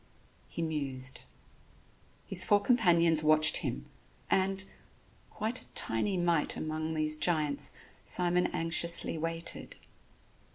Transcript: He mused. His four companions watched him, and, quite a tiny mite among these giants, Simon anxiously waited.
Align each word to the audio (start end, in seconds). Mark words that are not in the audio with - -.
He 0.47 0.63
mused. 0.63 1.25
His 2.25 2.43
four 2.43 2.59
companions 2.59 3.21
watched 3.21 3.57
him, 3.57 3.85
and, 4.31 4.63
quite 5.29 5.61
a 5.61 5.67
tiny 5.75 6.17
mite 6.17 6.57
among 6.57 6.95
these 6.95 7.15
giants, 7.15 7.73
Simon 8.03 8.47
anxiously 8.47 9.15
waited. 9.19 9.75